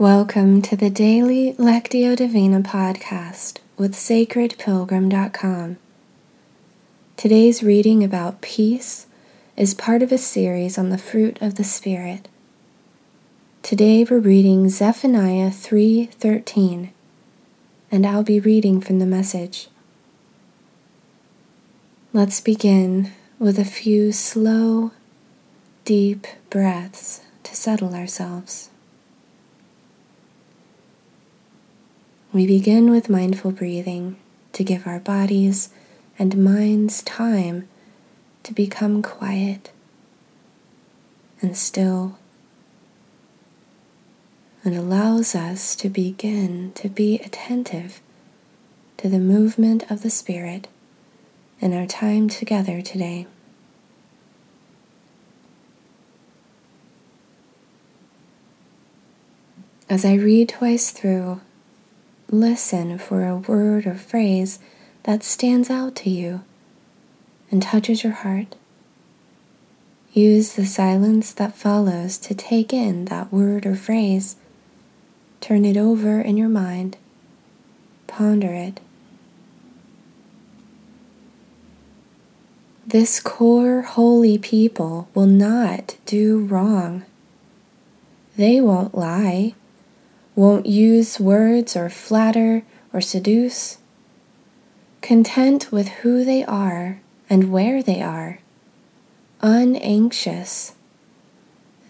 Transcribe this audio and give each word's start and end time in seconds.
Welcome 0.00 0.62
to 0.62 0.76
the 0.76 0.88
daily 0.88 1.52
Lectio 1.58 2.16
Divina 2.16 2.60
podcast 2.60 3.58
with 3.76 3.92
sacredpilgrim.com. 3.92 5.76
Today's 7.18 7.62
reading 7.62 8.02
about 8.02 8.40
peace 8.40 9.06
is 9.58 9.74
part 9.74 10.00
of 10.00 10.10
a 10.10 10.16
series 10.16 10.78
on 10.78 10.88
the 10.88 10.96
fruit 10.96 11.36
of 11.42 11.56
the 11.56 11.64
Spirit. 11.64 12.28
Today 13.62 14.02
we're 14.02 14.20
reading 14.20 14.70
Zephaniah 14.70 15.50
3:13, 15.50 16.92
and 17.92 18.06
I'll 18.06 18.22
be 18.22 18.40
reading 18.40 18.80
from 18.80 19.00
the 19.00 19.04
message. 19.04 19.68
Let's 22.14 22.40
begin 22.40 23.12
with 23.38 23.58
a 23.58 23.66
few 23.66 24.12
slow, 24.12 24.92
deep 25.84 26.26
breaths 26.48 27.20
to 27.42 27.54
settle 27.54 27.94
ourselves. 27.94 28.70
We 32.32 32.46
begin 32.46 32.90
with 32.90 33.08
mindful 33.10 33.50
breathing 33.52 34.16
to 34.52 34.62
give 34.62 34.86
our 34.86 35.00
bodies 35.00 35.70
and 36.18 36.44
minds 36.44 37.02
time 37.02 37.68
to 38.44 38.52
become 38.54 39.02
quiet 39.02 39.72
and 41.42 41.56
still. 41.56 42.18
and 44.64 44.76
allows 44.76 45.34
us 45.34 45.74
to 45.76 45.88
begin 45.88 46.72
to 46.74 46.88
be 46.88 47.18
attentive 47.20 48.00
to 48.98 49.08
the 49.08 49.18
movement 49.18 49.90
of 49.90 50.02
the 50.02 50.10
Spirit 50.10 50.68
in 51.60 51.72
our 51.72 51.86
time 51.86 52.28
together 52.28 52.82
today. 52.82 53.26
As 59.88 60.04
I 60.04 60.14
read 60.14 60.50
twice 60.50 60.90
through, 60.90 61.40
Listen 62.32 62.96
for 62.96 63.26
a 63.26 63.36
word 63.36 63.88
or 63.88 63.96
phrase 63.96 64.60
that 65.02 65.24
stands 65.24 65.68
out 65.68 65.96
to 65.96 66.10
you 66.10 66.42
and 67.50 67.60
touches 67.60 68.04
your 68.04 68.12
heart. 68.12 68.54
Use 70.12 70.54
the 70.54 70.64
silence 70.64 71.32
that 71.32 71.56
follows 71.56 72.18
to 72.18 72.32
take 72.32 72.72
in 72.72 73.06
that 73.06 73.32
word 73.32 73.66
or 73.66 73.74
phrase. 73.74 74.36
Turn 75.40 75.64
it 75.64 75.76
over 75.76 76.20
in 76.20 76.36
your 76.36 76.48
mind. 76.48 76.96
Ponder 78.06 78.54
it. 78.54 78.78
This 82.86 83.18
core 83.18 83.82
holy 83.82 84.38
people 84.38 85.08
will 85.14 85.26
not 85.26 85.96
do 86.06 86.38
wrong. 86.44 87.04
They 88.36 88.60
won't 88.60 88.94
lie 88.94 89.54
won't 90.40 90.64
use 90.64 91.20
words 91.20 91.76
or 91.76 91.90
flatter 91.90 92.62
or 92.94 93.00
seduce. 93.02 93.76
Content 95.02 95.70
with 95.70 95.88
who 96.00 96.24
they 96.24 96.42
are 96.42 96.98
and 97.28 97.52
where 97.52 97.82
they 97.82 98.00
are, 98.00 98.38
unanxious, 99.42 100.74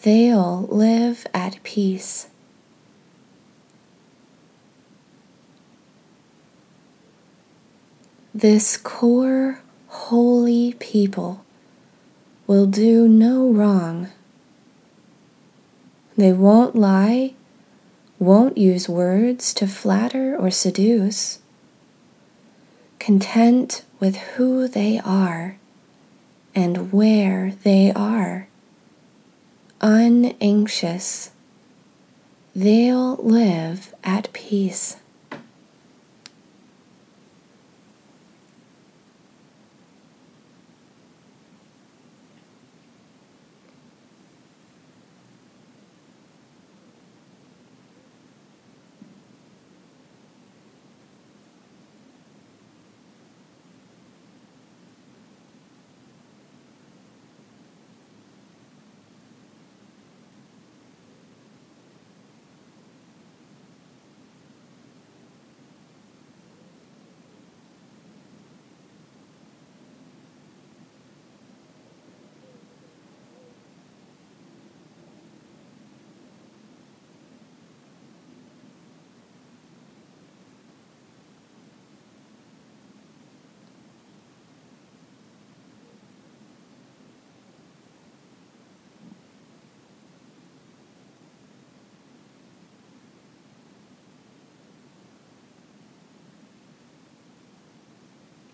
they'll 0.03 0.63
live 0.63 1.29
at 1.33 1.63
peace. 1.63 2.27
This 8.35 8.77
core 8.77 9.61
holy 9.87 10.75
people 10.81 11.45
will 12.49 12.67
do 12.67 13.07
no 13.07 13.49
wrong. 13.49 14.09
They 16.17 16.33
won't 16.33 16.75
lie 16.75 17.35
won't 18.21 18.59
use 18.59 18.87
words 18.87 19.55
to 19.55 19.67
flatter 19.67 20.37
or 20.37 20.51
seduce. 20.51 21.39
Content 22.99 23.83
with 23.99 24.17
who 24.37 24.69
they 24.69 25.01
are 25.03 25.57
and 26.55 26.93
where 26.93 27.55
they 27.65 27.91
are. 27.97 28.47
Unanxious, 29.81 31.31
they'll 32.55 33.17
live 33.17 33.95
at 34.05 34.31
peace. 34.35 34.97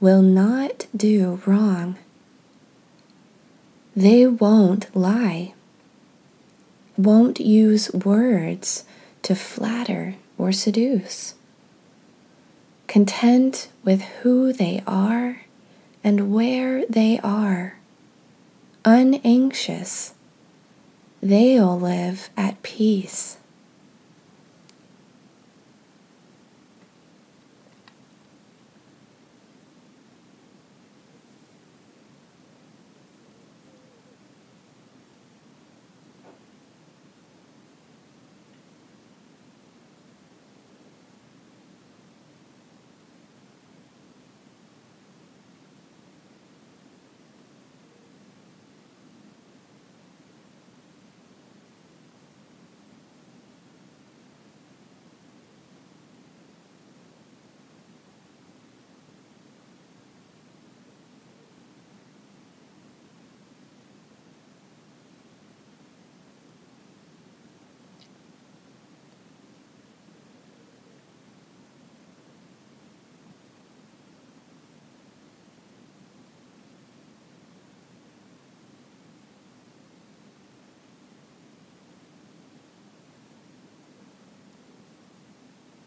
will 0.00 0.22
not 0.22 0.86
do 0.96 1.40
wrong. 1.46 1.96
They 3.96 4.26
won't 4.26 4.94
lie, 4.94 5.54
won't 6.96 7.38
use 7.40 7.92
words 7.92 8.84
to 9.22 9.34
flatter 9.34 10.16
or 10.36 10.52
seduce. 10.52 11.34
Content 12.88 13.68
with 13.84 14.02
who 14.22 14.52
they 14.52 14.82
are 14.86 15.42
and 16.02 16.32
where 16.32 16.84
they 16.86 17.18
are, 17.20 17.78
unanxious, 18.84 20.12
they'll 21.22 21.78
live 21.78 22.30
at 22.36 22.62
peace. 22.62 23.38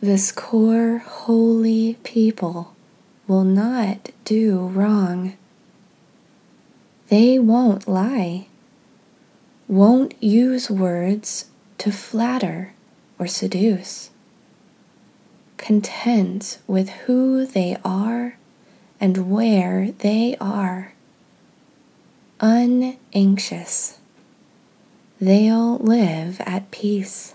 This 0.00 0.30
core 0.30 0.98
holy 0.98 1.94
people 2.04 2.76
will 3.26 3.42
not 3.42 4.10
do 4.24 4.68
wrong. 4.68 5.36
They 7.08 7.40
won't 7.40 7.88
lie, 7.88 8.46
won't 9.66 10.14
use 10.22 10.70
words 10.70 11.46
to 11.78 11.90
flatter 11.90 12.74
or 13.18 13.26
seduce. 13.26 14.10
Content 15.56 16.60
with 16.68 16.90
who 16.90 17.44
they 17.44 17.76
are 17.84 18.38
and 19.00 19.28
where 19.28 19.90
they 19.90 20.36
are. 20.40 20.92
Unanxious. 22.40 23.98
They'll 25.20 25.78
live 25.78 26.40
at 26.42 26.70
peace. 26.70 27.34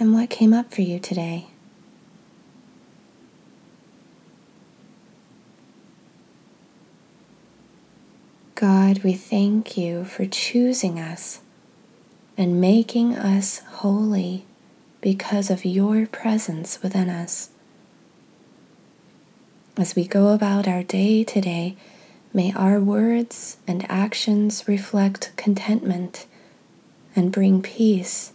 and 0.00 0.14
what 0.14 0.30
came 0.30 0.54
up 0.54 0.72
for 0.72 0.80
you 0.80 0.98
today. 0.98 1.46
God, 8.54 9.04
we 9.04 9.12
thank 9.12 9.76
you 9.76 10.04
for 10.04 10.24
choosing 10.24 10.98
us 10.98 11.40
and 12.36 12.60
making 12.60 13.14
us 13.14 13.58
holy 13.58 14.46
because 15.02 15.50
of 15.50 15.64
your 15.64 16.06
presence 16.06 16.82
within 16.82 17.10
us. 17.10 17.50
As 19.76 19.94
we 19.94 20.06
go 20.06 20.28
about 20.28 20.66
our 20.66 20.82
day 20.82 21.24
today, 21.24 21.76
may 22.32 22.52
our 22.52 22.80
words 22.80 23.58
and 23.66 23.90
actions 23.90 24.64
reflect 24.66 25.32
contentment 25.36 26.26
and 27.14 27.32
bring 27.32 27.62
peace 27.62 28.32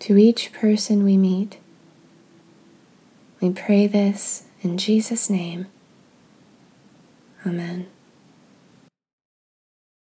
to 0.00 0.16
each 0.16 0.52
person 0.52 1.04
we 1.04 1.16
meet. 1.16 1.58
We 3.40 3.50
pray 3.50 3.86
this 3.86 4.44
in 4.62 4.78
Jesus' 4.78 5.28
name. 5.30 5.66
Amen. 7.46 7.86